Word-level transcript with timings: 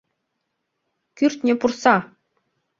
Кӱртньӧ 1.17 1.53
пурса! 1.59 1.95